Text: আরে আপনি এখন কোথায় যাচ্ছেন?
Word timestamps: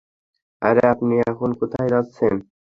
আরে 0.61 0.83
আপনি 0.93 1.13
এখন 1.23 1.49
কোথায় 1.59 1.89
যাচ্ছেন? 1.93 2.33